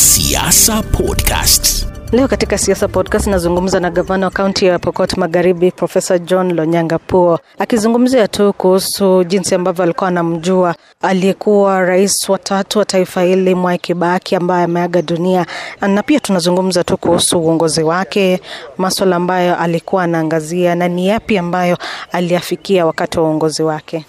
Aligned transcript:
Siasa 0.00 0.82
Podcast. 0.82 1.86
Leo 2.12 2.28
katika 2.28 2.58
Siasa 2.58 2.88
Podcast 2.88 3.26
nazungumza 3.26 3.80
na 3.80 3.90
gavana 3.90 4.26
wa 4.26 4.30
kaunti 4.32 4.66
ya 4.66 4.78
Pokot 4.78 5.16
Magharibi, 5.16 5.70
Profesa 5.70 6.18
John 6.18 6.52
Lonyanga 6.54 6.98
Puo, 6.98 7.38
akizungumzia 7.58 8.28
tu 8.28 8.52
kuhusu 8.52 9.24
jinsi 9.24 9.54
ambavyo 9.54 9.84
alikuwa 9.84 10.08
anamjua 10.08 10.74
aliyekuwa 11.00 11.80
rais 11.80 12.28
wa 12.28 12.38
tatu 12.38 12.78
wa 12.78 12.84
taifa 12.84 13.22
hili 13.22 13.54
Mwai 13.54 13.78
Kibaki 13.78 14.36
ambaye 14.36 14.64
ameaga 14.64 15.02
dunia, 15.02 15.46
na 15.80 16.02
pia 16.02 16.20
tunazungumza 16.20 16.84
tu 16.84 16.96
kuhusu 16.96 17.38
uongozi 17.40 17.82
wake, 17.82 18.40
maswala 18.78 19.16
ambayo 19.16 19.56
alikuwa 19.56 20.02
anaangazia 20.02 20.74
na 20.74 20.88
ni 20.88 21.08
yapi 21.08 21.38
ambayo 21.38 21.78
aliyafikia 22.12 22.86
wakati 22.86 23.18
wa 23.18 23.24
uongozi 23.24 23.62
wake. 23.62 24.04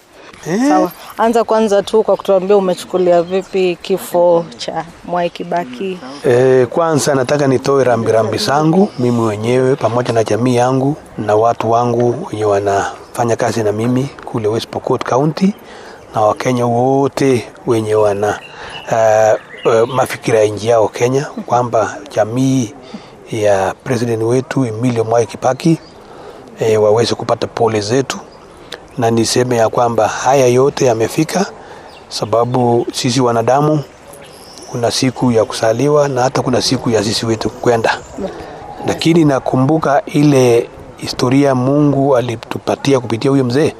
Sawa, 0.68 0.90
anza 1.18 1.44
kwanza 1.44 1.82
tu 1.82 2.02
kwa 2.02 2.16
kutuambia 2.16 2.56
umechukulia 2.56 3.22
vipi 3.22 3.78
kifo 3.82 4.44
cha 4.56 4.84
Mwai 5.04 5.30
Kibaki? 5.30 5.98
E, 6.28 6.66
kwanza 6.66 7.14
nataka 7.14 7.46
nitoe 7.46 7.84
rambirambi 7.84 8.38
zangu 8.38 8.88
mimi 8.98 9.20
mwenyewe 9.20 9.76
pamoja 9.76 10.12
na 10.12 10.24
jamii 10.24 10.56
yangu 10.56 10.96
na 11.18 11.36
watu 11.36 11.70
wangu 11.70 12.26
wenye 12.30 12.44
wanafanya 12.44 13.36
kazi 13.36 13.62
na 13.62 13.72
mimi 13.72 14.08
kule 14.24 14.48
West 14.48 14.68
Pokot 14.68 15.04
County 15.04 15.54
na 16.14 16.20
Wakenya 16.20 16.66
wote 16.66 17.48
wenye 17.66 17.94
wana 17.94 18.40
uh, 18.92 19.72
uh, 19.82 19.88
mafikira 19.88 20.38
ya 20.38 20.46
nchi 20.46 20.68
yao 20.68 20.88
Kenya, 20.88 21.26
kwamba 21.46 21.96
jamii 22.16 22.74
ya 23.32 23.74
president 23.84 24.22
wetu 24.22 24.64
Emilio 24.64 25.04
Mwai 25.04 25.26
Kibaki 25.26 25.78
e, 26.60 26.76
waweze 26.76 27.14
kupata 27.14 27.46
pole 27.46 27.80
zetu, 27.80 28.18
na 28.98 29.10
niseme 29.10 29.56
ya 29.56 29.68
kwamba 29.68 30.08
haya 30.08 30.46
yote 30.46 30.84
yamefika 30.84 31.46
sababu 32.08 32.86
sisi 32.92 33.20
wanadamu 33.20 33.82
kuna 34.70 34.90
siku 34.90 35.32
ya 35.32 35.44
kusaliwa 35.44 36.08
na 36.08 36.22
hata 36.22 36.42
kuna 36.42 36.62
siku 36.62 36.90
ya 36.90 37.04
sisi 37.04 37.26
wetu 37.26 37.50
kwenda, 37.50 37.98
lakini 38.86 39.24
nakumbuka 39.24 40.02
ile 40.06 40.68
historia 40.96 41.54
Mungu 41.54 42.16
alitupatia 42.16 43.00
kupitia 43.00 43.30
huyo 43.30 43.44
mzee, 43.44 43.72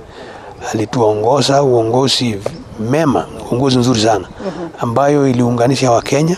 alituongoza 0.72 1.62
uongozi 1.62 2.38
mema, 2.80 3.26
uongozi 3.50 3.78
nzuri 3.78 4.00
sana 4.00 4.28
ambayo 4.78 5.28
iliunganisha 5.28 5.90
Wakenya, 5.90 6.36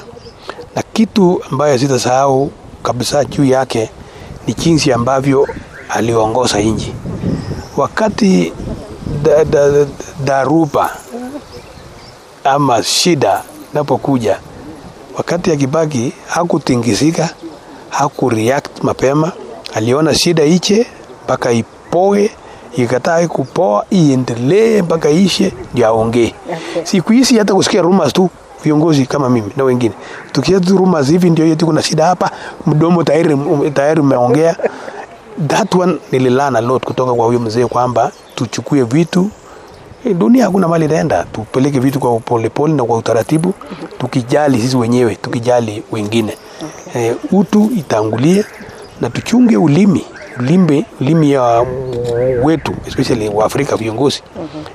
na 0.76 0.82
kitu 0.92 1.40
ambayo 1.50 1.78
sitasahau 1.78 2.50
kabisa 2.82 3.24
juu 3.24 3.44
yake 3.44 3.90
ni 4.46 4.54
jinsi 4.54 4.92
ambavyo 4.92 5.48
aliongoza 5.88 6.58
nchi. 6.60 6.92
Wakati 7.76 8.52
daruba 10.24 10.90
ama 12.44 12.82
shida 12.82 13.42
napokuja, 13.74 14.38
wakati 15.16 15.50
ya 15.50 15.56
Kibaki 15.56 16.12
hakutingizika, 16.26 17.28
hakureact 17.90 18.82
mapema, 18.82 19.32
aliona 19.74 20.14
shida 20.14 20.44
iche 20.44 20.86
mpaka 21.24 21.52
ipoe, 21.52 22.30
ikataa 22.76 23.28
kupoa 23.28 23.84
iendelee 23.90 24.82
mpaka 24.82 25.10
ishe 25.10 25.52
ndio 25.72 25.86
aongee. 25.86 26.34
Okay. 26.70 26.84
Siku 26.84 27.12
hizi 27.12 27.38
hata 27.38 27.54
kusikia 27.54 27.82
rumors 27.82 28.12
tu 28.12 28.30
viongozi 28.64 29.06
kama 29.06 29.30
mimi 29.30 29.52
na 29.56 29.64
wengine 29.64 29.94
tukisikia 30.32 30.60
tu 30.60 30.76
rumors 30.78 31.08
hivi, 31.08 31.30
ndio 31.30 31.46
yetu 31.46 31.66
kuna 31.66 31.82
shida 31.82 32.06
hapa, 32.06 32.30
mdomo 32.66 33.04
tayari 33.04 33.38
tayari 33.74 34.00
umeongea. 34.00 34.56
That 35.48 35.74
one 35.74 35.98
nililana 36.12 36.60
lot 36.60 36.84
kutoka 36.86 37.14
kwa 37.14 37.26
huyo 37.26 37.38
mzee 37.40 37.66
kwamba 37.66 38.12
tuchukue 38.34 38.82
vitu. 38.82 39.30
Eh, 40.06 40.16
dunia 40.16 40.44
hakuna 40.44 40.68
mali 40.68 40.84
inaenda, 40.84 41.24
tupeleke 41.32 41.78
vitu 41.80 42.00
kwa 42.00 42.20
polepole 42.20 42.74
na 42.74 42.84
kwa 42.84 42.96
utaratibu, 42.98 43.54
tukijali 43.98 44.60
sisi 44.60 44.76
wenyewe, 44.76 45.14
tukijali 45.14 45.82
wengine. 45.92 46.38
Eh, 46.94 47.14
utu 47.32 47.70
itangulie 47.76 48.44
na 49.00 49.10
tuchunge 49.10 49.56
ulimi 49.56 50.04
ulimi, 50.40 50.84
ulimi 51.00 51.32
ya 51.32 51.66
wetu 52.42 52.72
especially 52.86 53.28
wa 53.28 53.44
Afrika 53.44 53.76
viongozi. 53.76 54.22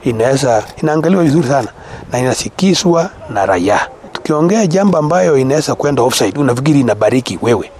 Inaweza 0.04 0.64
inaangaliwa 0.84 1.24
vizuri 1.24 1.48
sana 1.48 1.68
na 2.12 2.20
inasikizwa 2.20 3.10
na 3.30 3.46
raia. 3.46 3.80
Tukiongea 4.12 4.68
jambo 4.68 4.98
ambayo 4.98 5.38
inaweza 5.38 5.76
kwenda 5.76 6.02
offside, 6.04 6.40
unafikiri 6.40 6.80
inabariki 6.80 7.40
wewe? 7.42 7.72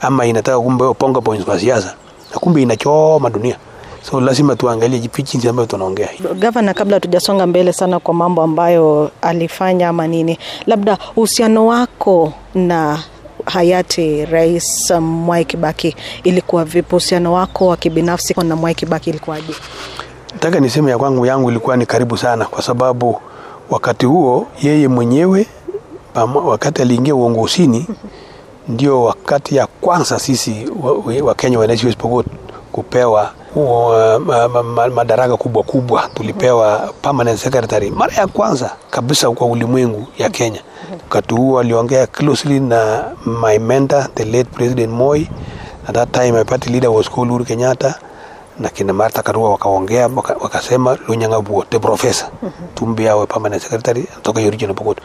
Ama 0.00 0.26
inataka 0.26 0.60
kumbe 0.60 0.94
ponga 0.94 1.20
points 1.20 1.44
kwa 1.44 1.60
siasa, 1.60 1.94
na 2.32 2.38
kumbe 2.38 2.62
inachoma 2.62 3.30
dunia. 3.30 3.56
So 4.02 4.20
lazima 4.20 4.56
tuangalie 4.56 4.98
jinsi 4.98 5.48
ambayo 5.48 5.66
tunaongea. 5.66 6.08
Gavana, 6.38 6.74
kabla 6.74 6.96
hatujasonga 6.96 7.46
mbele 7.46 7.72
sana 7.72 8.00
kwa 8.00 8.14
mambo 8.14 8.42
ambayo 8.42 9.10
alifanya 9.22 9.88
ama 9.88 10.06
nini, 10.06 10.38
labda 10.66 10.98
uhusiano 11.16 11.66
wako 11.66 12.32
na 12.54 12.98
hayati 13.44 14.24
Rais 14.24 14.90
Mwai 15.00 15.44
Kibaki 15.44 15.96
ilikuwa 16.24 16.64
vipi? 16.64 16.88
Uhusiano 16.94 17.32
wako 17.32 17.66
wa 17.66 17.76
kibinafsi 17.76 18.34
na 18.44 18.56
Mwai 18.56 18.74
Kibaki 18.74 19.10
ilikuwaje? 19.10 19.54
Nataka 20.32 20.60
niseme 20.60 20.90
ya 20.90 20.98
kwangu 20.98 21.26
yangu 21.26 21.50
ilikuwa 21.50 21.76
ni 21.76 21.86
karibu 21.86 22.16
sana, 22.16 22.44
kwa 22.44 22.62
sababu 22.62 23.20
wakati 23.70 24.06
huo 24.06 24.46
yeye 24.62 24.88
mwenyewe 24.88 25.46
wakati 26.44 26.82
aliingia 26.82 27.14
uongozini 27.14 27.86
ndio 28.68 29.02
wakati 29.02 29.56
ya 29.56 29.66
kwanza 29.66 30.18
sisi 30.18 30.70
Wakenya 31.22 31.56
wa 31.58 31.60
wanaishi 31.60 31.86
West 31.86 31.98
Pokot 31.98 32.26
kupewa 32.72 33.30
uh, 33.54 33.62
ma, 34.26 34.48
ma, 34.48 34.62
ma, 34.62 34.88
madaraka 34.88 35.36
kubwa 35.36 35.62
kubwa. 35.62 36.08
Tulipewa 36.14 36.92
permanent 37.02 37.38
secretary 37.40 37.90
mara 37.90 38.14
ya 38.14 38.26
kwanza 38.26 38.70
kabisa 38.90 39.30
kwa 39.30 39.46
ulimwengu 39.46 40.06
ya 40.18 40.30
Kenya. 40.30 40.60
Wakati 41.02 41.34
huo 41.34 41.60
aliongea 41.60 42.06
closely 42.06 42.60
na 42.60 43.04
my 43.26 43.58
mentor 43.58 44.08
the 44.14 44.24
late 44.24 44.50
President 44.50 44.92
Moi. 44.92 45.26
At 45.88 45.94
that 45.94 46.12
time 46.12 46.32
my 46.32 46.44
party 46.44 46.70
leader 46.70 46.90
was 46.90 47.08
called 47.10 47.30
Uhuru 47.30 47.44
Kenyatta 47.44 47.94
na 48.58 48.68
kina 48.68 48.92
Martha 48.92 49.22
Karua 49.22 49.50
wakaongea 49.50 50.10
wakasema 50.40 50.98
Lunyanga 51.08 51.40
Buo 51.40 51.64
the 51.70 51.78
professor 51.78 52.28
tumbe 52.74 53.10
awe 53.10 53.26
permanent 53.26 53.62
secretary 53.62 54.06
toka 54.22 54.40
ya 54.40 54.74
Pokot. 54.74 54.98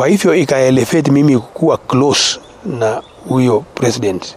Kwa 0.00 0.08
hivyo 0.08 0.34
ikaelevate 0.34 1.10
mimi 1.10 1.38
kuwa 1.38 1.76
close 1.76 2.40
na 2.64 3.02
huyo 3.28 3.64
president 3.74 4.34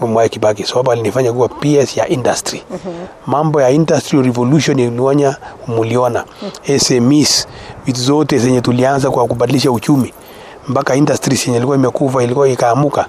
Mwai 0.00 0.28
Kibaki 0.28 0.64
sababu 0.64 0.92
alinifanya 0.92 1.32
kuwa 1.32 1.48
PS 1.48 1.96
ya 1.96 2.08
industry. 2.08 2.62
Mambo 3.26 3.62
ya 3.62 3.70
industry 3.70 4.22
revolution 4.22 4.78
ilionya 4.78 5.36
muliona 5.66 6.24
SMEs 6.78 7.46
vitu 7.86 8.00
zote 8.00 8.38
zenye 8.38 8.60
tulianza 8.60 9.10
kwa 9.10 9.26
kubadilisha 9.26 9.70
uchumi 9.72 10.12
mpaka 10.68 10.94
industry 10.96 11.38
yenye 11.44 11.56
ilikuwa 11.56 11.76
imekufa 11.76 12.22
ilikuwa 12.22 12.48
ikaamuka 12.48 13.06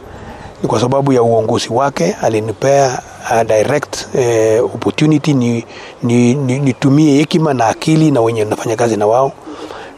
ni 0.64 0.70
kwa 0.70 0.80
sababu 0.80 1.14
ya 1.14 1.24
uongozi 1.24 1.68
wake. 1.74 2.16
Alinipea 2.22 3.02
uh, 3.32 3.42
direct 3.42 4.06
uh, 4.16 4.66
opportunity 4.76 5.34
ni, 5.34 5.66
ni, 6.04 6.34
ni, 6.36 6.60
nitumie 6.60 7.18
hekima 7.18 7.54
na 7.54 7.68
akili 7.68 8.12
na 8.12 8.22
wenye 8.22 8.46
nafanya 8.46 8.76
kazi 8.76 8.98
na 8.98 9.08
wao 9.08 9.32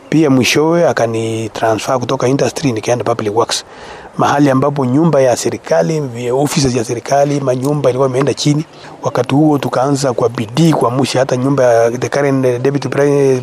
pia 0.09 0.29
mwishowe 0.29 0.87
akani 0.87 1.49
transfer 1.49 1.99
kutoka 1.99 2.27
industry 2.27 2.71
nikaenda 2.71 3.03
public 3.03 3.35
works, 3.35 3.65
mahali 4.17 4.49
ambapo 4.49 4.85
nyumba 4.85 5.21
ya 5.21 5.37
serikali, 5.37 6.03
ofisi 6.31 6.77
ya 6.77 6.83
serikali, 6.85 7.39
manyumba 7.39 7.89
ilikuwa 7.89 8.09
imeenda 8.09 8.33
chini. 8.33 8.65
Wakati 9.01 9.35
huo 9.35 9.57
tukaanza 9.57 10.13
kwa 10.13 10.29
bidii 10.29 10.73
kuamsha 10.73 11.19
hata 11.19 11.37
nyumba 11.37 11.63
ya 11.63 11.91
the 11.91 12.09
current 12.09 12.61
deputy 12.61 12.87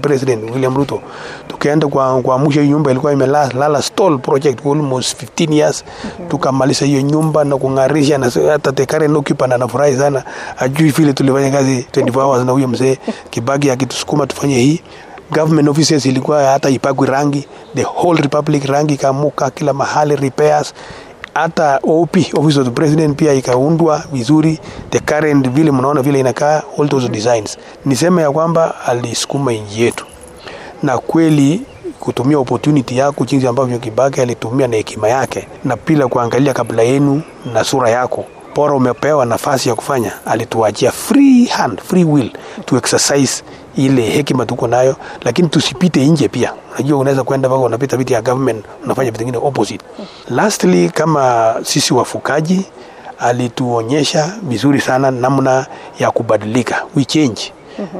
president 0.00 0.50
William 0.50 0.76
Ruto, 0.76 1.00
tukaenda 1.48 1.86
kwa 1.88 2.22
kuamsha 2.22 2.60
hiyo 2.60 2.72
nyumba 2.72 2.90
ilikuwa 2.90 3.12
imelala 3.12 3.82
stall 3.82 4.18
project 4.18 4.66
almost 4.66 5.22
15 5.22 5.52
years. 5.54 5.84
Tukamaliza 6.28 6.86
hiyo 6.86 7.00
nyumba 7.00 7.44
na 7.44 7.56
kung'arisha, 7.56 8.18
na 8.18 8.30
hata 8.52 8.72
the 8.72 8.86
current 8.86 9.16
occupant 9.16 9.52
anafurahi 9.52 9.96
sana, 9.96 10.24
ajui 10.58 10.90
vile 10.90 11.12
tulifanya 11.12 11.50
kazi 11.50 11.86
24 11.92 12.20
hours 12.22 12.44
na 12.44 12.52
huyo 12.52 12.68
mzee. 12.68 12.98
Kibaki 13.30 13.70
akitusukuma 13.70 14.26
tufanye 14.26 14.60
hii 14.60 14.80
government 15.30 15.68
offices 15.68 16.06
ilikuwa 16.06 16.44
hata 16.44 16.68
ipakwi 16.70 17.06
rangi, 17.06 17.46
the 17.74 17.82
whole 17.84 18.20
republic 18.22 18.64
rangi 18.64 18.94
ikamuka 18.94 19.50
kila 19.50 19.72
mahali, 19.72 20.16
repairs. 20.16 20.74
Hata 21.34 21.80
OP 21.82 22.16
office 22.16 22.60
of 22.60 22.64
the 22.64 22.70
president 22.70 23.16
pia 23.18 23.32
ikaundwa 23.32 24.02
vizuri, 24.12 24.58
the 24.90 25.00
current 25.00 25.48
vile 25.48 25.70
mnaona 25.70 26.02
vile 26.02 26.20
inakaa, 26.20 26.62
all 26.78 26.88
those 26.88 27.08
designs. 27.08 27.58
Niseme 27.84 28.22
ya 28.22 28.30
kwamba 28.30 28.74
alisukuma 28.86 29.52
nchi 29.52 29.82
yetu, 29.82 30.06
na 30.82 30.98
kweli 30.98 31.62
kutumia 32.00 32.38
opportunity 32.38 32.96
yako 32.98 33.24
jinsi 33.24 33.46
ambavyo 33.46 33.78
Kibaki 33.78 34.20
alitumia 34.20 34.66
na 34.68 34.76
hekima 34.76 35.08
yake, 35.08 35.48
na 35.64 35.76
pila 35.76 36.08
kuangalia 36.08 36.54
kabla 36.54 36.82
yenu 36.82 37.22
na 37.52 37.64
sura 37.64 37.90
yako 37.90 38.24
bora 38.56 38.74
umepewa 38.74 39.26
nafasi 39.26 39.68
ya 39.68 39.74
kufanya, 39.74 40.12
alituachia 40.26 40.92
free 40.92 41.44
hand, 41.44 41.80
free 41.82 42.04
will 42.04 42.30
to 42.64 42.76
exercise 42.76 43.42
ile 43.76 44.02
hekima 44.02 44.46
tuko 44.46 44.66
nayo, 44.68 44.96
lakini 45.24 45.48
tusipite 45.48 46.06
nje 46.06 46.28
pia. 46.28 46.52
Unajua, 46.74 46.98
unaweza 46.98 47.24
kwenda 47.24 47.48
mpaka 47.48 47.64
unapita 47.64 47.96
viti 47.96 48.12
ya 48.12 48.22
government, 48.22 48.64
unafanya 48.84 49.10
vitu 49.10 49.18
vingine 49.24 49.46
opposite. 49.46 49.84
Lastly, 50.30 50.88
kama 50.88 51.54
sisi 51.62 51.94
wafukaji, 51.94 52.66
alituonyesha 53.18 54.32
vizuri 54.42 54.80
sana 54.80 55.10
namna 55.10 55.66
ya 55.98 56.10
kubadilika, 56.10 56.82
we 56.96 57.04
change 57.04 57.52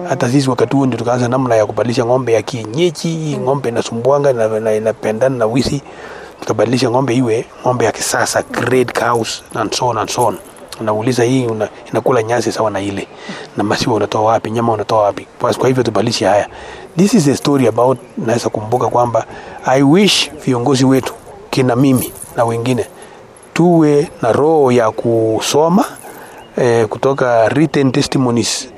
hata 0.08 0.30
sisi 0.30 0.50
wakati 0.50 0.76
huo 0.76 0.86
ndio 0.86 0.98
tukaanza 0.98 1.28
namna 1.28 1.54
ya 1.56 1.66
kubadilisha 1.66 2.04
ng'ombe 2.04 2.32
ya 2.32 2.42
kienyeji, 2.42 3.38
ng'ombe 3.42 3.68
inasumbuanga 3.68 4.32
na 4.32 4.60
na- 4.60 4.74
inapendana 4.74 5.36
na 5.36 5.46
wisi, 5.46 5.82
tukabadilisha 6.40 6.90
ng'ombe 6.90 7.14
iwe 7.14 7.44
ng'ombe 7.64 7.84
ya 7.84 7.92
kisasa, 7.92 8.42
grade 8.42 8.92
cows 8.92 9.42
and 9.54 9.74
so 9.74 9.86
on 9.88 9.98
and 9.98 10.10
so 10.10 10.26
on. 10.26 10.38
Unauliza 10.80 11.24
hii 11.24 11.46
una, 11.46 11.68
inakula 11.90 12.22
nyasi 12.22 12.52
sawa 12.52 12.70
na 12.70 12.80
ile, 12.80 13.08
na 13.56 13.64
masiwa 13.64 13.94
unatoa 13.96 14.22
wapi? 14.22 14.50
Nyama 14.50 14.72
unatoa 14.72 15.02
wapi? 15.02 15.26
Kwa 15.40 15.54
kwa 15.54 15.68
hivyo 15.68 15.82
tubadilishe 15.82 16.26
haya. 16.26 16.48
This 16.96 17.14
is 17.14 17.28
a 17.28 17.36
story 17.36 17.66
about, 17.66 17.98
naweza 18.18 18.48
kumbuka 18.48 18.88
kwamba 18.88 19.24
I 19.64 19.82
wish 19.82 20.30
viongozi 20.44 20.84
wetu 20.84 21.14
kina 21.50 21.76
mimi 21.76 22.12
na 22.36 22.44
wengine 22.44 22.86
tuwe 23.54 24.08
na 24.22 24.32
roho 24.32 24.72
ya 24.72 24.90
kusoma 24.90 25.84
eh, 26.56 26.86
kutoka 26.88 27.48
written 27.48 27.92
testimonies 27.92 28.68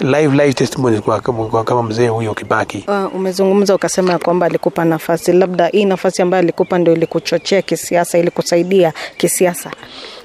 live 0.00 0.36
live 0.36 0.52
testimonies 0.54 1.00
kwa, 1.02 1.20
kwa 1.20 1.64
kama 1.64 1.82
mzee 1.82 2.08
huyo 2.08 2.34
Kibaki. 2.34 2.84
Uh, 2.88 3.14
umezungumza 3.14 3.74
ukasema 3.74 4.12
ya 4.12 4.18
kwamba 4.18 4.46
alikupa 4.46 4.84
nafasi, 4.84 5.32
labda 5.32 5.66
hii 5.66 5.84
nafasi 5.84 6.22
ambayo 6.22 6.42
alikupa 6.42 6.78
ndio 6.78 6.92
ilikuchochea 6.94 7.62
kisiasa, 7.62 8.18
ili 8.18 8.30
kusaidia 8.30 8.92
kisiasa. 9.16 9.70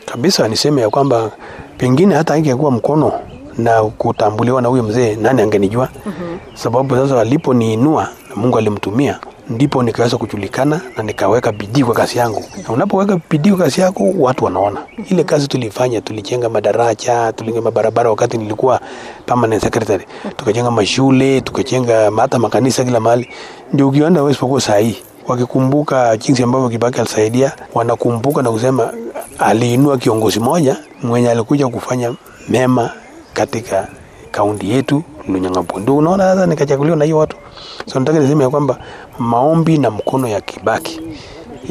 kabisa 0.05 0.47
niseme 0.47 0.81
ya 0.81 0.89
kwamba 0.89 1.31
pengine 1.77 2.15
hata 2.15 2.37
ingekuwa 2.37 2.71
mkono 2.71 3.11
na 3.57 3.83
kutambuliwa 3.83 4.61
na 4.61 4.67
huyo 4.67 4.83
mzee, 4.83 5.15
nani 5.15 5.41
angenijua? 5.41 5.89
mm-hmm. 6.05 6.39
Sababu 6.53 6.95
sasa 6.95 7.21
aliponiinua 7.21 8.09
Mungu 8.35 8.57
alimtumia, 8.57 9.19
ndipo 9.49 9.83
nikaweza 9.83 10.17
kujulikana 10.17 10.81
na 10.97 11.03
nikaweka 11.03 11.51
bidii 11.51 11.83
kwa 11.83 11.93
kazi 11.95 12.17
yangu. 12.17 12.43
Na 12.63 12.69
unapoweka 12.73 13.19
bidii 13.29 13.49
kwa 13.49 13.59
kazi 13.59 13.81
yako, 13.81 14.13
watu 14.19 14.45
wanaona 14.45 14.79
ile 15.09 15.23
kazi 15.23 15.47
tulifanya. 15.47 16.01
Tulijenga 16.01 16.49
madaraja, 16.49 17.33
tulijenga 17.33 17.61
mabarabara 17.61 18.09
wakati 18.09 18.37
nilikuwa 18.37 18.79
permanent 19.25 19.63
secretary, 19.63 20.05
tukajenga 20.37 20.71
mashule, 20.71 21.41
tukajenga 21.41 22.11
hata 22.17 22.39
makanisa 22.39 22.83
kila 22.83 22.99
mahali. 22.99 23.29
Ndio 23.73 23.87
ukienda 23.89 24.19
wewe 24.21 24.31
isipokuwa 24.31 24.61
sahihi, 24.61 25.03
wakikumbuka 25.27 26.17
jinsi 26.17 26.43
ambavyo 26.43 26.69
Kibaki 26.69 26.99
alisaidia, 26.99 27.51
wanakumbuka 27.73 28.41
na 28.41 28.51
kusema 28.51 28.93
aliinua 29.39 29.97
kiongozi 29.97 30.39
moja 30.39 30.77
mwenye 31.03 31.29
alikuja 31.31 31.67
kufanya 31.67 32.13
mema 32.49 32.89
katika 33.33 33.87
kaunti 34.35 34.71
yetu 34.71 35.03
Lunyang'abundu. 35.27 35.97
Unaona 35.97 36.23
sasa 36.23 36.45
nikachaguliwa 36.45 36.97
na 36.97 37.05
hiyo 37.05 37.17
watu. 37.17 37.37
So 37.85 37.99
nataka 37.99 38.19
niseme 38.19 38.43
ya 38.43 38.49
kwamba 38.49 38.77
maombi 39.19 39.77
na 39.77 39.91
mkono 39.91 40.27
ya 40.27 40.41
Kibaki 40.41 41.01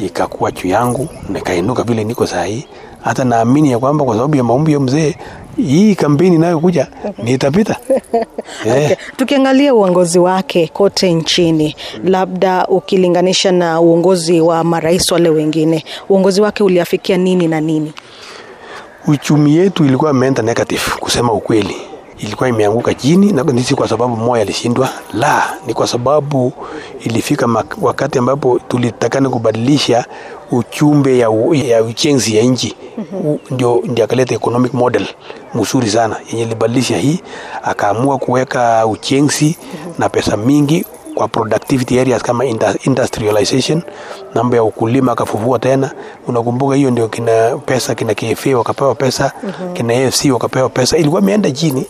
ikakuwa 0.05 0.51
juu 0.51 0.67
yangu, 0.69 1.07
nikainuka 1.29 1.83
vile 1.83 2.03
niko 2.03 2.27
saa 2.27 2.43
hii. 2.43 2.65
Hata 3.01 3.23
naamini 3.23 3.71
ya 3.71 3.79
kwamba 3.79 4.05
kwa 4.05 4.15
sababu 4.15 4.35
ya 4.35 4.43
maombi 4.43 4.73
ya 4.73 4.79
mzee, 4.79 5.15
hii 5.57 5.95
kampeni 5.95 6.35
inayokuja 6.35 6.87
nitapita. 7.23 7.75
Okay. 8.61 8.95
Tukiangalia 9.17 9.73
uongozi 9.73 10.19
wake 10.19 10.67
kote 10.67 11.13
nchini, 11.13 11.75
labda 12.03 12.67
ukilinganisha 12.67 13.51
na 13.51 13.81
uongozi 13.81 14.41
wa 14.41 14.63
marais 14.63 15.11
wale 15.11 15.29
wengine, 15.29 15.85
uongozi 16.09 16.41
wake 16.41 16.63
uliafikia 16.63 17.17
nini 17.17 17.47
na 17.47 17.61
nini? 17.61 17.93
uchumi 19.07 19.55
yetu 19.55 19.85
ilikuwa 19.85 20.11
imeenda 20.11 20.41
negative, 20.41 20.81
kusema 20.99 21.33
ukweli, 21.33 21.75
ilikuwa 22.17 22.49
imeanguka 22.49 22.93
chini, 22.93 23.31
na 23.31 23.43
si 23.63 23.75
kwa 23.75 23.87
sababu 23.89 24.15
moya 24.17 24.41
alishindwa, 24.41 24.89
la, 25.13 25.57
ni 25.67 25.73
kwa 25.73 25.87
sababu 25.87 26.53
ilifika 26.99 27.47
wakati 27.81 28.19
ambapo 28.19 28.59
tulitakana 28.67 29.29
kubadilisha 29.29 30.05
uchumbe 30.51 31.17
ya, 31.17 31.29
u- 31.29 31.55
ya 31.55 31.83
uchenzi 31.83 32.35
ya 32.37 32.43
nchi. 32.43 32.75
Ndio, 33.51 33.81
ndio 33.85 34.05
akaleta 34.05 34.35
economic 34.35 34.73
model 34.73 35.07
mzuri 35.53 35.89
sana 35.89 36.15
yenye 36.29 36.41
ilibadilisha 36.43 36.97
hii, 36.97 37.19
akaamua 37.63 38.17
kuweka 38.17 38.87
ujenzi 38.87 39.57
na 39.99 40.09
pesa 40.09 40.37
mingi 40.37 40.85
kwa 41.15 41.27
productivity 41.27 41.99
areas 41.99 42.21
kama 42.23 42.45
industrialization, 42.83 43.81
mambo 44.33 44.55
ya 44.55 44.63
ukulima 44.63 45.11
akafufua 45.11 45.59
tena. 45.59 45.91
Unakumbuka 46.27 46.75
hiyo 46.75 46.91
ndio 46.91 47.07
kina 47.07 47.57
pesa 47.65 47.95
kina 47.95 48.13
KFA 48.13 48.57
wakapewa 48.57 48.95
pesa 48.95 49.31
kina 49.73 49.93
AFC 49.93 50.25
wakapewa 50.31 50.69
pesa, 50.69 50.97
ilikuwa 50.97 51.21
imeenda 51.21 51.51
chini. 51.51 51.85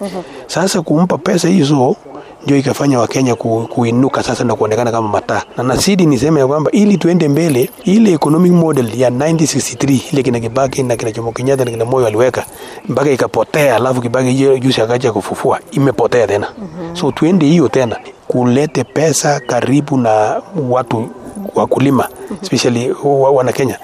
Sasa 0.48 0.81
kumpa 0.81 1.18
pesa 1.18 1.48
hizo 1.48 1.95
ndio 2.44 2.57
ikafanya 2.57 3.00
Wakenya 3.00 3.36
ku, 3.36 3.68
kuinuka 3.74 4.24
sasa 4.24 4.44
na 4.44 4.56
kuonekana 4.56 4.92
kama 4.92 5.07
mataa, 5.07 5.42
na 5.57 5.63
nasidi 5.63 6.06
niseme 6.06 6.39
ya 6.39 6.48
kwamba 6.48 6.71
ili 6.71 6.98
tuende 6.98 7.28
mbele, 7.28 7.69
ile 7.83 8.12
economic 8.13 8.51
model 8.51 9.01
ya 9.01 9.10
1963 9.10 10.00
ile 10.13 10.24
kina 10.24 10.39
Kibaki 10.39 10.83
na 10.83 10.95
kina 10.98 11.12
Jomo 11.12 11.31
Kenyatta 11.31 11.66
na 11.66 11.71
kina 11.71 11.86
Moi 11.86 12.04
waliweka 12.04 12.45
mpaka 12.89 13.12
ikapotea, 13.12 13.75
alafu 13.75 14.01
Kibaki 14.01 14.31
hiyo 14.31 14.57
juzi 14.60 14.81
akaja 14.81 15.12
kufufua, 15.12 15.60
imepotea 15.71 16.28
tena. 16.28 16.48
So 16.94 17.12
tuende 17.12 17.45
hiyo 17.45 17.68
tena 17.68 17.98
kulete 18.40 18.84
pesa 18.84 19.40
karibu 19.40 19.98
na 19.98 20.42
watu 20.70 21.10
wakulima 21.56 22.08
especially 22.44 22.92
wa- 23.04 23.32
wana 23.32 23.52
Kenya. 23.52 23.80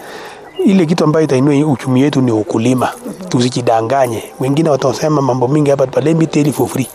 Ile 0.66 0.86
kitu 0.86 1.04
ambayo 1.04 1.26
itainua 1.26 1.72
uchumi 1.72 2.04
wetu 2.04 2.22
ni 2.22 2.32
ukulima. 2.32 2.90
Tusijidanganye, 3.30 4.24
wengine 4.40 4.70
watasema 4.70 5.22
mambo 5.22 5.48
mingi 5.48 5.70
hapa, 5.70 6.02
let 6.02 6.18
me 6.18 6.26
for 6.52 6.68
free. 6.68 6.88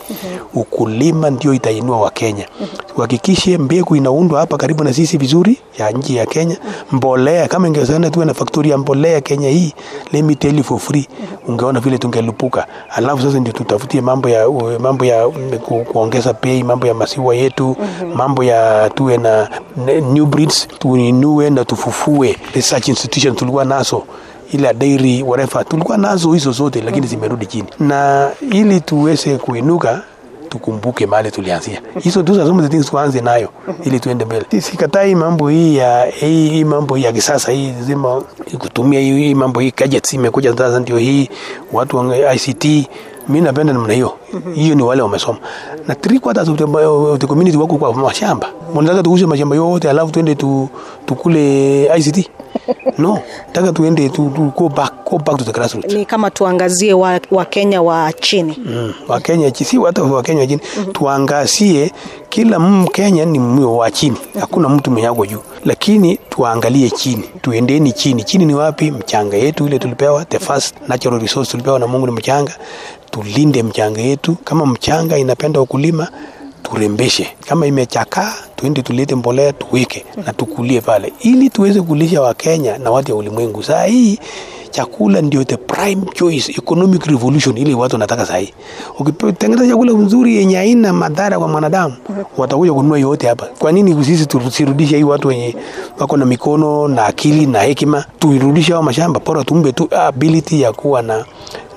Ukulima 0.57 1.31
ndio 1.31 1.55
itainua 1.55 2.01
wa 2.01 2.11
Kenya. 2.11 2.47
Tuhakikishe 2.95 3.59
mbegu 3.59 3.97
inaundwa 3.97 4.41
hapa 4.41 4.57
karibu 4.57 4.85
na 4.85 4.93
sisi 4.93 5.19
vizuri 5.19 5.59
ya 5.79 5.91
nchi 5.91 6.17
ya 6.17 6.27
Kenya. 6.27 6.57
Mbolea 6.93 7.49
kama 7.49 7.69
ingewezekana 7.69 8.11
tuwe 8.11 8.25
na 8.27 8.35
factory 8.35 8.71
ya 8.71 8.79
mbolea 8.79 9.21
Kenya 9.21 9.49
hii, 9.49 9.75
let 10.13 10.25
me 10.25 10.35
tell 10.35 10.57
you 10.59 10.65
for 10.65 10.79
free, 10.79 11.09
ungeona 11.49 11.81
vile 11.81 11.99
tungelupuka. 11.99 12.67
Alafu 12.91 13.23
sasa 13.23 13.41
ndio 13.41 13.53
tutafutie 13.53 14.01
mambo 14.01 14.29
ya 14.29 14.49
mambo 14.79 15.05
ya 15.05 15.29
mm, 15.29 15.59
ku, 15.59 15.85
kuongeza 15.85 16.33
bei, 16.43 16.63
mambo 16.63 16.87
ya 16.87 16.95
masiwa 16.95 17.35
yetu, 17.35 17.77
mambo 18.15 18.45
ya 18.45 18.91
tuwe 18.91 19.17
na 19.17 19.49
new 20.13 20.27
breeds, 20.27 20.69
tuinue 20.79 21.51
na 21.51 21.65
tufufue 21.65 22.37
research 22.55 22.89
institution 22.89 23.35
tulikuwa 23.37 23.65
nazo 23.65 24.03
ile 24.53 24.75
dairy 24.75 25.23
whatever 25.23 25.65
tulikuwa 25.69 25.99
nazo 25.99 26.33
hizo 26.33 26.53
zote, 26.53 26.81
lakini 26.81 27.07
zimerudi 27.07 27.47
chini, 27.47 27.69
na 27.81 28.29
ili 28.51 28.81
tuweze 28.81 29.37
kuinuka 29.39 30.03
tukumbuke 30.49 31.07
mahali 31.07 31.31
tulianzia. 31.31 31.83
Hizo 32.01 32.23
ndizo 32.23 32.55
of 32.55 32.63
the 32.63 32.69
things 32.69 32.87
tuanze 32.91 33.21
nayo 33.21 33.49
ili 33.85 34.01
tuende 34.01 34.25
mbele. 34.25 34.45
Sikatai 34.61 35.15
mambo 35.15 35.49
hii 35.49 35.77
ya 35.77 36.05
hii, 36.05 36.65
mambo 36.65 36.99
ya 36.99 37.13
kisasa 37.13 37.53
hii 37.53 37.73
zima 37.81 38.23
kutumia 38.59 39.01
hii 39.01 39.35
mambo 39.35 39.61
hii 39.61 39.73
gadgets 39.77 40.13
imekuja 40.13 40.57
sasa, 40.57 40.81
ndio 40.81 40.99
hii 40.99 41.29
watu 41.73 41.97
wa 41.97 42.35
ICT. 42.35 42.89
Mimi 43.29 43.41
napenda 43.41 43.73
namna 43.73 43.93
hiyo. 43.95 44.13
Hiyo 44.55 44.75
ni 44.75 44.83
wale 44.83 45.03
wamesoma. 45.03 45.39
Na 45.89 45.95
three 45.95 46.19
quarters 46.19 46.49
of 46.49 46.59
the, 46.59 46.65
of 46.65 47.19
the 47.19 47.27
community 47.27 47.57
wako 47.57 47.77
kwa 47.77 47.95
mashamba. 47.95 48.49
Mnataka 48.75 49.03
tuuze 49.03 49.27
mashamba 49.27 49.57
yote 49.57 49.91
alafu 49.91 50.13
tuende 50.13 50.35
tu, 50.35 50.69
tukule 51.07 51.85
ICT? 51.99 52.31
No, 52.99 53.19
nataka 53.47 53.73
tuende 53.73 54.09
tu, 54.09 54.31
tu 54.37 54.53
go 54.57 54.69
back, 54.69 54.93
go 55.11 55.19
back 55.19 55.37
to 55.39 55.45
the 55.45 55.53
grassroots. 55.53 55.93
Ni 55.95 56.05
kama 56.05 56.31
tuangazie 56.31 56.95
wa, 56.95 57.21
wa 57.31 57.45
Kenya 57.45 57.83
wa 57.83 58.13
chini. 58.13 58.59
Mm. 58.67 58.93
Wakenya 59.09 59.51
Kenya 59.51 59.65
si 59.71 59.77
hata 59.79 60.03
wa 60.03 60.23
chini 60.23 60.59
tuangazie, 60.93 61.93
kila 62.29 62.59
Mkenya 62.59 63.25
ni 63.25 63.39
mwe 63.39 63.65
wa 63.65 63.91
chini, 63.91 64.17
hakuna 64.41 64.69
mtu 64.69 64.91
mwenye 64.91 65.07
ako 65.09 65.27
juu, 65.27 65.41
lakini 65.65 66.17
tuangalie 66.29 66.91
chini, 66.91 67.23
tuendeni 67.43 67.93
chini. 67.93 68.25
Chini 68.25 68.45
ni 68.45 68.55
wapi? 68.55 68.91
Mchanga 68.91 69.37
yetu 69.37 69.67
ile 69.67 69.79
tulipewa, 69.79 70.25
the 70.25 70.39
first 70.39 70.75
natural 70.89 71.21
resource 71.21 71.51
tulipewa 71.51 71.79
na 71.79 71.87
Mungu 71.87 72.07
ni 72.07 72.13
mchanga. 72.13 72.55
Tulinde 73.11 73.63
mchanga 73.63 74.01
yetu, 74.01 74.37
kama 74.45 74.67
mchanga 74.67 75.19
inapenda 75.19 75.61
ukulima 75.61 76.09
turembeshe, 76.63 77.29
kama 77.49 77.67
imechakaa 77.67 78.35
tuende 78.57 78.83
tulete 78.83 79.15
mbolea 79.15 79.53
tuweke 79.53 80.05
na 80.27 80.33
tukulie 80.33 80.81
pale, 80.81 81.13
ili 81.21 81.51
tuweze 81.51 81.83
kulisha 81.83 82.23
Wakenya 82.23 82.79
na 82.79 82.91
watu 82.91 83.11
ya 83.11 83.17
ulimwengu. 83.17 83.63
Saa 83.63 83.85
hii 83.85 84.19
chakula 84.71 85.23
ndio 85.23 85.45
the 85.45 85.57
prime 85.57 86.03
choice, 86.15 86.53
economic 86.59 87.05
revolution 87.07 87.59
ile 87.59 87.75
watu 87.75 87.95
wanataka 87.95 88.27
saa 88.27 88.37
hii. 88.37 88.53
Ukitengeneza 88.99 89.69
chakula 89.69 89.93
nzuri 89.93 90.37
yenye 90.37 90.57
haina 90.57 90.93
madhara 90.93 91.39
kwa 91.39 91.49
mwanadamu, 91.49 91.95
watakuja 92.37 92.73
kununua 92.73 92.99
yote 92.99 93.27
hapa. 93.29 93.47
Kwa 93.59 93.73
nini 93.73 94.05
sisi 94.05 94.27
tusirudishe 94.27 94.97
hii 94.97 95.03
watu 95.03 95.29
wenye 95.29 95.57
wako 95.99 96.17
na 96.17 96.25
mikono 96.25 96.89
na 96.89 97.07
akili 97.07 97.47
na 97.47 97.61
hekima, 97.63 98.05
tuirudishe 98.19 98.73
hao 98.73 98.83
mashamba, 98.83 99.21
bora 99.21 99.45
tumbe 99.45 99.73
tu 99.73 99.89
ability 99.97 100.61
ya 100.63 100.73
kuwa 100.73 101.03
na 101.03 101.25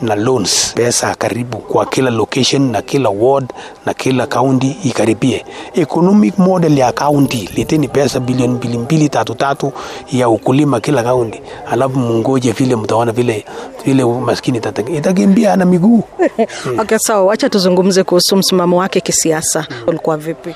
na 0.01 0.15
loans 0.15 0.73
pesa 0.75 1.15
karibu 1.15 1.57
kwa 1.57 1.85
kila 1.85 2.09
location 2.11 2.71
na 2.71 2.81
kila 2.81 3.09
ward 3.09 3.53
na 3.85 3.93
kila 3.93 4.27
county 4.27 4.75
ikaribie. 4.83 5.45
Economic 5.73 6.37
model 6.37 6.68
serikali 6.69 6.79
ya 6.79 6.91
kaunti 6.91 7.49
leteni 7.55 7.87
pesa 7.87 8.19
bilioni 8.19 8.53
mbili 8.53 8.77
mbili 8.77 9.09
tatu 9.09 9.35
tatu 9.35 9.71
ya 10.11 10.29
ukulima 10.29 10.79
kila 10.79 11.03
kaunti, 11.03 11.41
alafu 11.71 11.99
mungoje 11.99 12.51
vile 12.51 12.75
mtaona 12.75 13.11
vile 13.11 13.45
vile 13.85 14.05
maskini 14.05 14.61
itakimbia 14.97 15.55
na 15.55 15.65
miguu. 15.65 16.03
Okay, 16.79 16.97
sawa, 16.97 17.25
wacha 17.25 17.49
tuzungumze 17.49 18.03
kuhusu 18.03 18.35
msimamo 18.35 18.77
wake 18.77 19.01
kisiasa. 19.01 19.67
Ulikuwa 19.87 20.17
vipi? 20.17 20.55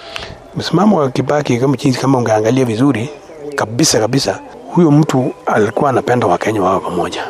Msimamo 0.55 0.97
wa 0.97 1.09
Kibaki 1.11 1.57
kama 1.57 1.77
jinsi 1.77 1.99
kama 1.99 2.17
ungeangalia 2.17 2.65
vizuri 2.65 3.09
kabisa 3.55 3.99
kabisa, 3.99 4.39
huyo 4.75 4.91
mtu 4.91 5.33
alikuwa 5.45 5.89
anapenda 5.89 6.27
Wakenya 6.27 6.61
wawe 6.61 6.79
pamoja, 6.79 7.23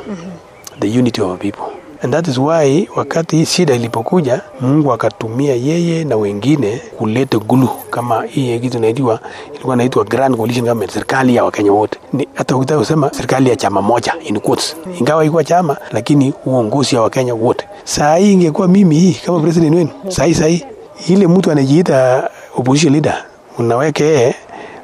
the 0.80 1.00
unity 1.00 1.22
of 1.22 1.40
people 1.40 1.83
and 2.03 2.13
that 2.13 2.27
is 2.27 2.38
why 2.38 2.88
wakati 2.95 3.36
hii 3.38 3.45
shida 3.45 3.74
ilipokuja, 3.75 4.41
Mungu 4.62 4.93
akatumia 4.93 5.55
yeye 5.55 6.03
na 6.03 6.15
wengine 6.15 6.81
kuleta 6.98 7.38
gulu 7.38 7.69
kama 7.89 8.24
hii 8.24 8.60
kitu 8.60 8.77
inaitwa 8.77 9.19
ilikuwa 9.53 9.75
inaitwa 9.75 10.03
Grand 10.03 10.36
Coalition 10.38 10.65
Government, 10.65 10.91
serikali 10.91 11.36
ya 11.36 11.43
Wakenya 11.43 11.72
wote. 11.72 12.00
Ni 12.13 12.27
hata 12.33 12.55
ukitaka 12.55 12.79
kusema 12.79 13.12
serikali 13.13 13.50
ya 13.50 13.55
chama 13.55 13.81
moja 13.81 14.13
in 14.25 14.39
quotes, 14.39 14.75
ingawa 15.00 15.24
ilikuwa 15.24 15.43
chama 15.43 15.77
lakini 15.91 16.33
uongozi 16.45 16.95
ya 16.95 17.01
Wakenya 17.01 17.36
wote. 17.36 17.67
Saa 17.83 18.15
hii 18.15 18.33
ingekuwa 18.33 18.67
mimi 18.67 18.95
hii 19.00 19.13
kama 19.25 19.39
president 19.39 19.75
wenu, 19.75 19.89
saa 20.07 20.24
hii 20.25 20.33
saa 20.33 20.45
hii 20.48 20.63
ile 21.07 21.27
mtu 21.27 21.51
anajiita 21.51 22.29
opposition 22.57 22.93
leader 22.93 23.25
unaweke 23.60 24.03
yeye 24.03 24.36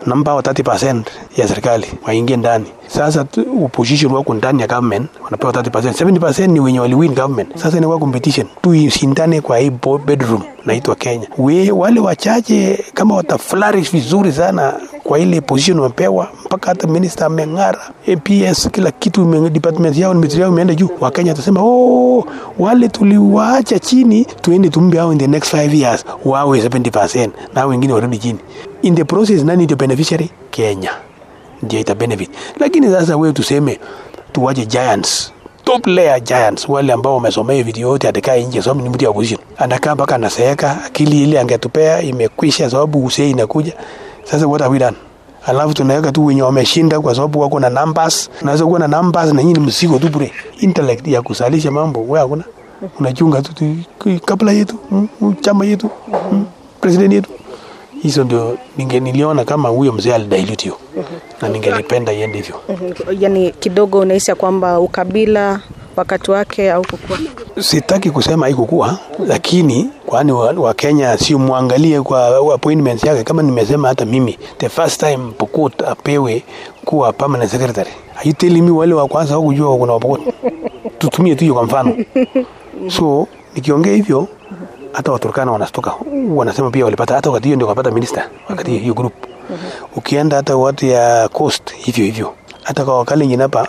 nampa 0.05 0.31
30% 0.31 1.01
ya 1.37 1.47
serikali 1.47 1.87
waingie 2.07 2.37
ndani. 2.37 2.65
Sasa 2.89 3.25
opposition 3.63 4.11
wako 4.11 4.33
ndani 4.33 4.61
ya 4.61 4.67
government 4.67 5.09
wanapewa 5.23 5.53
30%, 5.53 5.91
70% 5.91 6.47
ni 6.47 6.59
wenye 6.59 6.79
waliwin 6.79 7.13
government. 7.15 7.57
Sasa 7.57 7.77
inakuwa 7.77 7.99
competition, 7.99 8.47
tuishindane 8.61 9.41
kwa 9.41 9.57
hii 9.57 9.71
bedroom 10.05 10.41
naitwa 10.65 10.95
Kenya. 10.95 11.27
We, 11.37 11.71
wale 11.71 11.99
wachache 11.99 12.85
kama 12.93 13.15
wataflourish 13.15 13.91
vizuri 13.91 14.31
sana 14.31 14.73
kwa 15.03 15.19
ile 15.19 15.41
position 15.41 15.79
wamepewa, 15.79 16.27
mpaka 16.45 16.69
hata 16.69 16.87
minister 16.87 17.25
ameng'ara, 17.27 17.79
APS 18.13 18.69
kila 18.71 18.91
kitu 18.91 19.49
department 19.49 19.97
yao 19.97 20.13
ministry 20.13 20.41
yao 20.41 20.51
imeenda 20.51 20.75
juu. 20.75 20.89
Wakenya 20.99 21.31
watasema 21.31 21.61
oh, 21.63 22.25
wale 22.59 22.87
tuliwaacha 22.87 23.79
chini, 23.79 24.25
tuende 24.41 24.69
tumbe 24.69 24.97
hao 24.97 25.11
in 25.13 25.19
the 25.19 25.27
next 25.27 25.53
5 25.53 25.75
years 25.75 26.05
wawe 26.25 26.59
70% 26.61 27.29
na 27.53 27.65
wengine 27.65 27.93
warudi 27.93 28.17
chini. 28.17 28.39
In 28.81 28.95
the 28.95 29.03
process, 29.03 29.43
nani 29.43 29.63
ndio 29.63 29.77
beneficiary? 29.77 30.29
Kenya 30.51 30.91
ndio 31.63 31.79
ita 31.79 31.95
benefit. 31.95 32.29
Lakini 32.59 32.87
sasa 32.91 33.17
wewe 33.17 33.33
tuseme 33.33 33.79
tuwache 34.31 34.65
giants 34.65 35.31
top 35.63 35.87
layer 35.87 36.19
giants 36.23 36.69
wale 36.69 36.93
ambao 36.93 37.15
wamesomea 37.15 37.63
vitu 37.63 37.79
yote, 37.81 38.07
atakaa 38.07 38.35
nje 38.35 38.61
sababu 38.61 38.81
ni 38.83 38.89
mtu 38.89 39.03
ya 39.03 39.09
opposition, 39.09 39.39
anakaa 39.57 39.95
mpaka 39.95 40.15
anaseeka, 40.15 40.77
akili 40.85 41.23
ile 41.23 41.39
angetupea 41.39 42.01
imekwisha 42.01 42.69
sababu 42.69 43.05
usei 43.05 43.31
inakuja. 43.31 43.73
Sasa 44.23 44.47
what 44.47 44.61
have 44.61 44.73
we 44.73 44.79
done? 44.79 44.97
Alafu 45.45 45.73
tunaweka 45.73 46.11
tu 46.11 46.25
wenye 46.25 46.41
wameshinda 46.41 46.99
kwa 46.99 47.15
sababu 47.15 47.39
wako 47.39 47.59
na 47.59 47.69
numbers. 47.69 48.29
Unaweza 48.41 48.65
kuwa 48.65 48.79
na 48.79 48.87
numbers 48.87 49.33
na 49.33 49.43
nyinyi 49.43 49.59
msiko 49.59 49.99
tu 49.99 50.09
bure. 50.09 50.31
Intellect 50.59 51.07
ya 51.07 51.21
kusalisha 51.21 51.71
mambo 51.71 51.99
wewe 52.01 52.19
hakuna. 52.19 52.43
Unachunga 52.99 53.41
tu 53.41 53.75
kabla 54.25 54.51
yetu, 54.51 54.75
mm, 54.91 55.07
mm, 55.21 55.35
chama 55.41 55.65
yetu, 55.65 55.89
mm, 56.31 56.45
president 56.81 57.13
yetu 57.13 57.29
hizo 58.01 58.23
ndio 58.23 58.57
niliona 58.77 59.45
kama 59.45 59.69
huyo 59.69 59.91
mzee 59.93 60.13
alidilute 60.13 60.63
hiyo 60.63 60.77
na 61.41 61.49
ningelipenda 61.49 62.13
iende 62.13 62.37
hivyo. 62.37 62.55
Yani 63.19 63.51
kidogo 63.51 63.99
unahisi 63.99 64.35
kwamba 64.35 64.79
ukabila 64.79 65.59
wakati 65.95 66.31
wake 66.31 66.71
au 66.71 66.81
kukua 66.87 67.17
Sitaki 67.59 68.09
kusema 68.11 68.45
haikukua, 68.45 68.99
lakini 69.27 69.89
kwani 70.05 70.31
Wakenya 70.31 71.07
wa 71.09 71.17
simwangalie 71.17 72.01
kwa 72.01 72.53
appointments 72.53 73.03
yake. 73.03 73.23
Kama 73.23 73.43
nimesema 73.43 73.87
hata 73.87 74.05
mimi 74.05 74.37
the 74.57 74.69
first 74.69 74.99
time 74.99 75.17
Pokot 75.37 75.81
apewe 75.87 76.43
kuwa 76.85 77.13
permanent 77.13 77.51
secretary, 77.51 77.89
are 78.15 78.29
you 78.29 78.33
telling 78.33 78.61
me 78.61 78.71
wale 78.71 78.93
wa 78.93 79.07
kwanza 79.07 79.37
wakujua 79.37 79.77
kuna 79.77 79.99
Pokot? 79.99 80.21
Tutumie 80.99 81.35
tu 81.35 81.41
hiyo 81.41 81.53
kwa 81.53 81.63
mfano. 81.63 81.97
So 82.97 83.27
nikiongea 83.55 83.93
hivyo 83.93 84.27
hata 84.93 85.11
Waturkana 85.11 85.51
wanastuka, 85.51 85.93
wanasema 86.35 86.71
pia 86.71 86.85
walipata, 86.85 87.15
hata 87.15 87.29
wakati 87.29 87.45
hiyo 87.47 87.55
ndio 87.55 87.67
wakapata 87.67 87.91
minister, 87.95 88.23
wakati 88.49 88.71
hiyo 88.77 88.93
group. 88.93 89.13
Ukienda 89.95 90.37
hata 90.37 90.55
watu 90.57 90.85
ya 90.85 91.27
coast 91.27 91.73
hivyo 91.75 92.05
hivyo, 92.05 92.33
hata 92.63 92.85
kwa 92.85 93.05
Kalenjin 93.05 93.41
hapa 93.41 93.67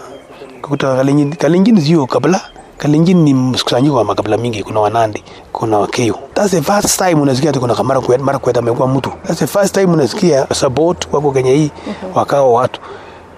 kukuta 0.62 0.97
Kalenjin, 0.97 1.35
Kalenjin 1.37 1.81
sio 1.81 2.07
kabla 2.07 2.41
Kalenjin 2.81 3.23
ni 3.23 3.35
mkusanyiko 3.35 3.97
wa 3.97 4.05
makabila 4.05 4.37
mingi. 4.37 4.62
Kuna 4.62 4.81
Wanandi, 4.81 5.25
kuna 5.53 5.79
Wakeo. 5.79 6.15
That's 6.35 6.50
the 6.50 6.62
first 6.62 6.99
time 6.99 7.15
unasikia 7.21 7.53
kuna 7.53 7.75
Kamara 7.75 8.00
kwa 8.00 8.19
Mara 8.19 8.39
kwa 8.39 8.55
amekuwa 8.55 8.89
mtu. 8.89 9.11
That's 9.27 9.39
the 9.39 9.47
first 9.47 9.75
time 9.75 9.87
unasikia 9.93 10.47
support 10.55 11.09
wako 11.12 11.33
Kenya 11.33 11.50
hii 11.50 11.71
wakao 12.15 12.53
watu. 12.53 12.81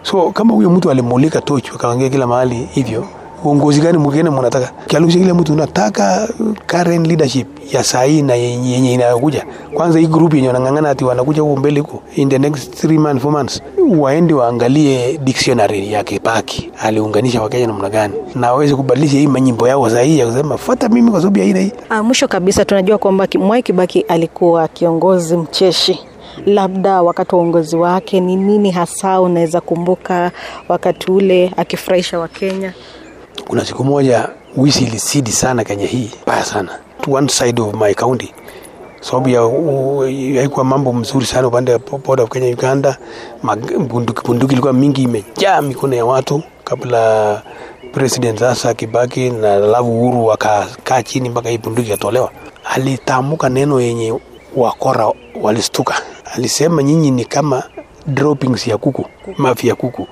So 0.03 0.31
kama 0.31 0.55
huyo 0.55 0.71
mtu 0.71 0.91
alimulika 0.91 1.41
tochi 1.41 1.71
akaongea 1.75 2.09
kila 2.09 2.27
mahali 2.27 2.69
hivyo, 2.73 3.07
uongozi 3.45 3.81
gani 3.81 3.99
mwingine 3.99 4.31
mnataka? 4.31 4.71
Kialusha 4.87 5.19
kile 5.19 5.33
mtu 5.33 5.53
unataka 5.53 6.29
current 6.71 7.07
leadership 7.07 7.75
ya 7.75 7.85
saa 7.85 8.03
hii 8.03 8.23
na 8.23 8.35
yenye 8.35 8.93
inayokuja. 8.95 9.45
Kwanza 9.75 9.99
hii 9.99 10.07
group 10.07 10.35
yenye 10.35 10.49
wanang'ang'ana 10.49 10.91
ati 10.91 11.05
wanakuja 11.05 11.43
huko 11.43 11.57
mbele 11.61 11.81
huko 11.81 12.03
in 12.17 12.29
the 12.29 12.39
next 12.39 12.85
3 12.85 12.99
months 12.99 13.25
4 13.25 13.31
months, 13.31 13.63
waende 13.99 14.35
waangalie 14.35 15.19
dictionary 15.19 15.93
ya 15.93 16.05
Kibaki 16.05 16.71
aliunganisha 16.83 17.43
Wakenya 17.43 17.67
namna 17.67 17.91
gani, 17.91 18.15
na 18.35 18.53
waweze 18.53 18.75
kubadilisha 18.77 19.17
hii 19.19 19.27
manyimbo 19.27 19.69
yao 19.69 19.91
saa 19.91 20.01
hii 20.01 20.19
ya 20.19 20.27
kusema 20.27 20.59
fuata 20.59 20.89
mimi 20.89 21.11
kwa 21.11 21.21
sababu 21.21 21.39
ya 21.39 21.45
hii 21.45 21.53
na 21.53 21.61
hii. 21.61 21.73
Ah, 21.91 22.03
mwisho 22.03 22.29
kabisa 22.29 22.65
tunajua 22.65 22.99
kwamba 22.99 23.27
Mwai 23.39 23.63
Kibaki 23.63 24.01
alikuwa 24.01 24.69
kiongozi 24.69 25.37
mcheshi. 25.37 25.99
Labda 26.47 27.03
wakati 27.03 27.35
wa 27.35 27.41
uongozi 27.41 27.77
wake 27.77 28.21
ni 28.21 28.37
nini 28.37 28.71
hasa 28.71 29.21
unaweza 29.21 29.61
kumbuka 29.61 30.31
wakati 30.69 31.11
ule 31.11 31.53
akifurahisha 31.57 32.19
Wakenya? 32.19 32.73
Kuna 33.49 33.65
siku 33.65 33.85
moja 33.85 34.29
wizi 34.57 34.85
ilisidi 34.85 35.33
sana 35.33 35.65
Kenya 35.65 35.87
hii 35.87 36.11
mbaya 36.23 36.45
sana, 36.45 36.79
one 37.11 37.29
side 37.29 37.63
of 37.63 37.75
my 37.75 37.95
county, 37.95 38.35
sababu 39.01 39.29
ya 39.29 39.41
haikuwa 40.41 40.65
mambo 40.65 40.93
mzuri 40.93 41.27
sana 41.27 41.49
upande 41.49 41.79
border 41.79 42.25
of 42.25 42.31
Kenya 42.31 42.49
Uganda. 42.49 42.97
Bunduki 43.89 44.23
bunduki 44.27 44.53
ilikuwa 44.53 44.73
mingi, 44.73 45.03
imejaa 45.03 45.63
mikono 45.63 45.97
ya 45.97 46.05
watu 46.05 46.43
kabla 46.65 47.43
president 47.93 48.39
sasa 48.39 48.75
Kibaki 48.75 49.31
na 49.31 49.55
alafu 49.55 49.99
Uhuru 50.01 50.27
wakakaa 50.27 51.03
chini 51.03 51.29
mpaka 51.29 51.49
hii 51.49 51.59
bunduki 51.59 51.89
ikatolewa. 51.89 52.31
Alitamka 52.65 53.49
neno 53.49 53.81
yenye 53.81 54.15
wakora 54.57 55.13
walistuka, 55.43 55.95
alisema 56.35 56.83
nyinyi 56.83 57.11
ni 57.11 57.25
kama 57.25 57.63
droppings 58.07 58.67
ya 58.67 58.79
kuku, 58.79 59.05
mafi 59.37 59.69
ya 59.69 59.75
kuku 59.75 60.07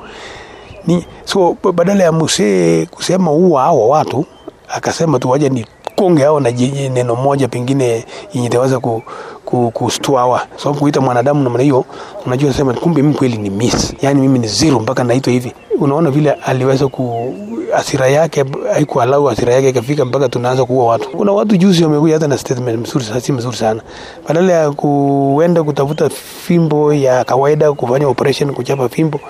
ni 0.87 1.07
so 1.25 1.57
badala 1.75 2.05
ya 2.05 2.13
msee 2.13 2.87
kusema 2.87 3.31
uwa 3.33 3.63
hawa 3.63 3.87
watu 3.87 4.25
akasema 4.69 5.19
tu 5.19 5.31
waje 5.31 5.49
ni 5.49 5.67
konge 5.97 6.23
hao 6.23 6.41
na 6.41 6.51
neno 6.89 7.15
moja 7.17 7.49
pengine 7.49 8.05
yenye 8.35 8.49
taweza 8.49 8.81
ku, 8.81 9.03
ku, 9.50 9.90
sababu 9.90 10.38
so 10.57 10.75
kuita 10.75 11.00
mwanadamu 11.00 11.45
namna 11.45 11.62
hiyo 11.62 11.85
unajua 12.26 12.52
sema 12.52 12.75
kumbe 12.75 13.02
mimi 13.02 13.14
kweli 13.14 13.37
ni 13.38 13.50
miss. 13.50 13.95
Yani 14.02 14.21
mimi 14.21 14.38
ni 14.38 14.47
zero 14.49 14.80
mpaka 14.80 15.04
naitwa 15.04 15.33
hivi. 15.33 15.52
Unaona 15.80 16.11
vile 16.11 16.30
aliweza 16.33 16.88
ku 16.88 17.35
asira 17.75 18.09
yake 18.09 18.45
haikualau 18.73 19.28
asira 19.30 19.54
yake 19.54 19.69
ikafika 19.69 20.04
mpaka 20.04 20.28
tunaanza 20.28 20.64
kuua 20.64 20.87
watu. 20.87 21.09
Kuna 21.11 21.33
watu 21.33 21.57
juzi 21.57 21.85
wamekuja 21.85 22.14
hata 22.14 22.28
na 22.28 22.38
statement 22.38 22.78
mzuri 22.80 23.21
si 23.21 23.33
mzuri 23.33 23.57
sana. 23.57 23.80
Badala 24.28 24.52
ya 24.52 24.71
kuenda 24.71 25.62
kutafuta 25.62 26.11
fimbo 26.47 26.95
ya 26.95 27.25
kawaida 27.25 27.73
kufanya 27.73 28.09
operation 28.09 28.52
kuchapa 28.54 28.88
fimbo 28.88 29.21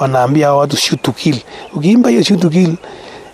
wanaambia 0.00 0.52
watu 0.52 0.76
shoot 0.76 1.02
to 1.02 1.12
kill. 1.12 1.36
Ukiimba 1.74 2.10
hiyo 2.10 2.22
shoot 2.22 2.40
to 2.40 2.50
kill 2.50 2.74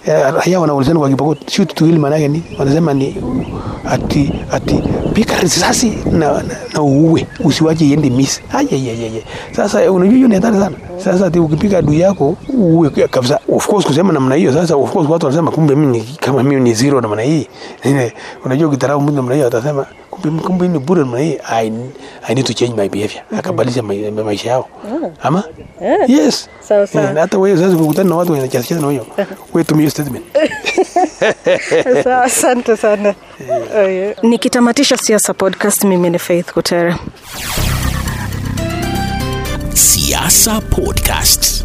raia 0.06 0.60
wanaulizana 0.60 1.00
kwa 1.00 1.08
Kipokot 1.08 1.50
shoot 1.50 1.75
to 1.75 1.84
kill 1.84 1.98
maana 1.98 2.18
ni 2.28 2.42
wanasema 2.58 2.94
ni 2.94 3.16
ati 3.90 4.32
ati 4.52 4.82
pika 5.14 5.40
risasi 5.40 5.98
na, 6.12 6.32
na, 6.32 6.42
na 6.75 6.82
uue 6.82 7.26
usiwache 7.44 7.84
iende 7.86 8.10
miss 8.10 8.40
ayayayay 8.52 9.22
sasa 9.52 9.92
unajua 9.92 10.14
hiyo 10.16 10.28
ni 10.28 10.34
hatari 10.34 10.56
sana. 10.58 10.76
Sasa 11.04 11.26
ati 11.26 11.38
ukipiga 11.38 11.78
adui 11.78 12.00
yako 12.00 12.36
uue 12.54 12.90
kabisa. 12.90 13.40
Of 13.52 13.66
course 13.68 13.86
kusema 13.86 14.12
namna 14.12 14.34
hiyo 14.34 14.52
sasa 14.52 14.76
of 14.76 14.92
course 14.92 15.08
watu 15.10 15.26
wanasema 15.26 15.50
kumbe 15.50 15.75
mimi 15.75 16.04
kama 16.20 16.42
mimi 16.42 16.60
ni 16.60 16.75
zero 16.75 17.00
namna 17.00 17.22
hii. 17.22 17.46
Eh, 17.82 18.12
unajua 18.44 18.68
ukitarau 18.68 19.00
mtu 19.00 19.12
namna 19.12 19.34
hiyo 19.34 19.46
atasema 19.46 19.86
kumbe 20.23 20.42
kumbe 20.42 20.68
ni 20.68 20.78
bure 20.78 21.00
namna 21.02 21.18
hii. 21.18 21.38
I, 21.49 21.73
I 22.28 22.35
need 22.35 22.46
to 22.46 22.54
change 22.54 22.75
my 22.82 22.88
behavior. 22.88 23.23
Akabadilisha 23.38 23.82
mai- 23.82 24.11
maisha 24.25 24.50
yao. 24.50 24.68
Ama? 25.23 25.44
Yes. 26.08 26.49
Sawa, 26.61 26.87
sawa. 26.87 27.04
Yeah, 27.04 27.16
hata 27.16 27.38
wewe 27.38 27.56
sasa 27.58 27.76
ukutana 27.76 28.11
na 28.11 28.16
watu 28.16 28.32
wenye 28.32 28.49
chasi 28.49 28.75
na 28.75 28.90
hiyo 28.90 29.06
wewe 29.54 29.64
tumia 29.64 29.80
hiyo 29.80 29.90
statement. 29.90 30.25
Sawa, 32.04 32.23
Asante 32.25 32.76
sana. 32.76 33.14
Oh, 33.76 33.82
yeah. 33.88 34.25
Nikitamatisha 34.25 34.96
siasa 34.96 35.35
podcast, 35.35 35.85
mimi 35.85 36.11
ni 36.11 36.18
Faith 36.18 36.52
Kutera. 36.52 36.99
Siasa 39.75 40.61
Podcast. 40.61 41.64